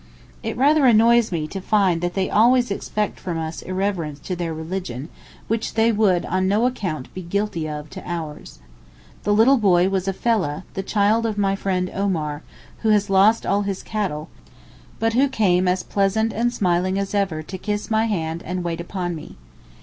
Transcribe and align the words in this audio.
It 0.41 0.57
rather 0.57 0.87
annoys 0.87 1.31
me 1.31 1.47
to 1.49 1.61
find 1.61 2.01
that 2.01 2.15
they 2.15 2.27
always 2.27 2.71
expect 2.71 3.19
from 3.19 3.37
us 3.37 3.61
irreverence 3.61 4.17
to 4.21 4.35
their 4.35 4.51
religion 4.51 5.09
which 5.47 5.75
they 5.75 5.91
would 5.91 6.25
on 6.25 6.47
no 6.47 6.65
account 6.65 7.13
be 7.13 7.21
guilty 7.21 7.69
of 7.69 7.87
to 7.91 8.01
ours. 8.09 8.57
The 9.25 9.31
little 9.31 9.57
boy 9.57 9.89
was 9.89 10.07
a 10.07 10.13
fellah, 10.13 10.63
the 10.73 10.81
child 10.81 11.27
of 11.27 11.37
my 11.37 11.55
friend 11.55 11.91
Omar, 11.93 12.41
who 12.79 12.89
has 12.89 13.11
lost 13.11 13.45
all 13.45 13.61
his 13.61 13.83
cattle, 13.83 14.29
but 14.97 15.13
who 15.13 15.27
came 15.27 15.67
as 15.67 15.83
pleasant 15.83 16.33
and 16.33 16.51
smiling 16.51 16.97
as 16.97 17.13
ever 17.13 17.43
to 17.43 17.57
kiss 17.59 17.91
my 17.91 18.05
hand 18.05 18.41
and 18.41 18.63
wait 18.63 18.81
upon 18.81 19.13
me. 19.13 19.37